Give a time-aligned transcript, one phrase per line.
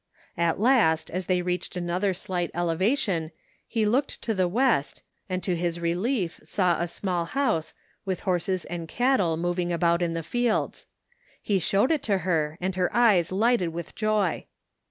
[0.35, 3.29] At last as they reached another slight elevation
[3.67, 8.65] he looked to the west and to his relief saw a small house with horses
[8.65, 10.87] and cattle moving about in the fields.
[11.39, 14.47] He showed it to her and her eyes lighted with joy.